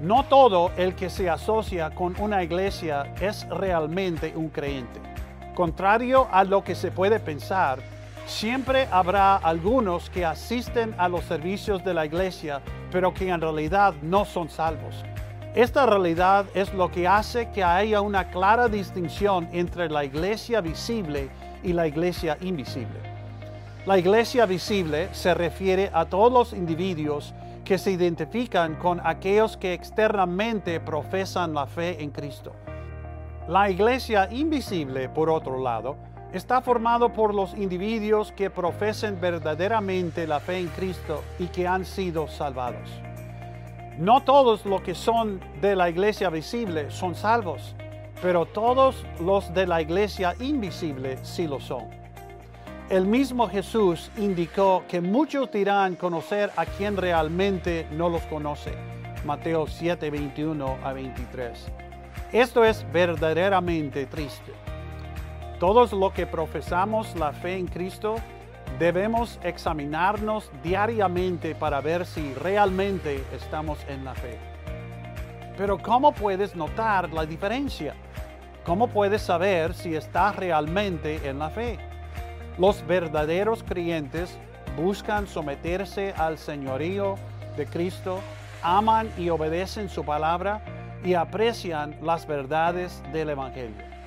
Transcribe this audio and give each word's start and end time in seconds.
No 0.00 0.24
todo 0.24 0.70
el 0.76 0.94
que 0.94 1.10
se 1.10 1.28
asocia 1.28 1.90
con 1.90 2.14
una 2.20 2.44
iglesia 2.44 3.12
es 3.20 3.48
realmente 3.48 4.32
un 4.36 4.48
creyente. 4.48 5.00
Contrario 5.56 6.28
a 6.30 6.44
lo 6.44 6.62
que 6.62 6.76
se 6.76 6.92
puede 6.92 7.18
pensar, 7.18 7.80
siempre 8.24 8.86
habrá 8.92 9.34
algunos 9.36 10.08
que 10.10 10.24
asisten 10.24 10.94
a 10.98 11.08
los 11.08 11.24
servicios 11.24 11.84
de 11.84 11.94
la 11.94 12.06
iglesia, 12.06 12.60
pero 12.92 13.12
que 13.12 13.28
en 13.28 13.40
realidad 13.40 13.92
no 14.00 14.24
son 14.24 14.48
salvos. 14.48 15.04
Esta 15.56 15.84
realidad 15.84 16.46
es 16.54 16.72
lo 16.74 16.92
que 16.92 17.08
hace 17.08 17.50
que 17.50 17.64
haya 17.64 18.00
una 18.00 18.30
clara 18.30 18.68
distinción 18.68 19.48
entre 19.50 19.90
la 19.90 20.04
iglesia 20.04 20.60
visible 20.60 21.28
y 21.64 21.72
la 21.72 21.88
iglesia 21.88 22.38
invisible. 22.40 23.17
La 23.86 23.96
iglesia 23.98 24.44
visible 24.44 25.08
se 25.12 25.32
refiere 25.34 25.90
a 25.92 26.04
todos 26.04 26.32
los 26.32 26.52
individuos 26.52 27.32
que 27.64 27.78
se 27.78 27.90
identifican 27.92 28.74
con 28.76 29.00
aquellos 29.04 29.56
que 29.56 29.72
externamente 29.72 30.80
profesan 30.80 31.54
la 31.54 31.66
fe 31.66 32.02
en 32.02 32.10
Cristo. 32.10 32.52
La 33.46 33.70
iglesia 33.70 34.28
invisible, 34.30 35.08
por 35.08 35.30
otro 35.30 35.62
lado, 35.62 35.96
está 36.32 36.60
formado 36.60 37.12
por 37.12 37.34
los 37.34 37.54
individuos 37.54 38.32
que 38.32 38.50
profesen 38.50 39.18
verdaderamente 39.20 40.26
la 40.26 40.40
fe 40.40 40.58
en 40.58 40.68
Cristo 40.68 41.22
y 41.38 41.46
que 41.46 41.66
han 41.66 41.84
sido 41.84 42.28
salvados. 42.28 42.90
No 43.98 44.22
todos 44.22 44.66
los 44.66 44.82
que 44.82 44.94
son 44.94 45.40
de 45.60 45.74
la 45.74 45.88
iglesia 45.88 46.30
visible 46.30 46.90
son 46.90 47.14
salvos, 47.14 47.74
pero 48.20 48.46
todos 48.46 49.04
los 49.20 49.52
de 49.54 49.66
la 49.66 49.80
iglesia 49.80 50.34
invisible 50.40 51.18
sí 51.22 51.46
lo 51.48 51.58
son. 51.58 51.88
El 52.90 53.04
mismo 53.04 53.50
Jesús 53.50 54.10
indicó 54.16 54.82
que 54.88 55.02
muchos 55.02 55.52
dirán 55.52 55.94
conocer 55.94 56.50
a 56.56 56.64
quien 56.64 56.96
realmente 56.96 57.86
no 57.90 58.08
los 58.08 58.22
conoce. 58.22 58.72
Mateo 59.26 59.66
7, 59.66 60.08
21 60.08 60.78
a 60.82 60.94
23. 60.94 61.66
Esto 62.32 62.64
es 62.64 62.90
verdaderamente 62.90 64.06
triste. 64.06 64.54
Todos 65.60 65.92
los 65.92 66.14
que 66.14 66.26
profesamos 66.26 67.14
la 67.14 67.34
fe 67.34 67.58
en 67.58 67.66
Cristo 67.66 68.14
debemos 68.78 69.38
examinarnos 69.42 70.50
diariamente 70.62 71.54
para 71.54 71.82
ver 71.82 72.06
si 72.06 72.32
realmente 72.32 73.22
estamos 73.34 73.78
en 73.86 74.02
la 74.02 74.14
fe. 74.14 74.38
Pero 75.58 75.76
¿cómo 75.76 76.12
puedes 76.12 76.56
notar 76.56 77.12
la 77.12 77.26
diferencia? 77.26 77.94
¿Cómo 78.64 78.88
puedes 78.88 79.20
saber 79.20 79.74
si 79.74 79.94
estás 79.94 80.36
realmente 80.36 81.28
en 81.28 81.38
la 81.38 81.50
fe? 81.50 81.78
Los 82.58 82.84
verdaderos 82.86 83.62
creyentes 83.62 84.36
buscan 84.76 85.28
someterse 85.28 86.12
al 86.16 86.38
señorío 86.38 87.14
de 87.56 87.66
Cristo, 87.66 88.20
aman 88.62 89.08
y 89.16 89.28
obedecen 89.28 89.88
su 89.88 90.04
palabra 90.04 90.60
y 91.04 91.14
aprecian 91.14 91.96
las 92.02 92.26
verdades 92.26 93.00
del 93.12 93.30
Evangelio. 93.30 93.97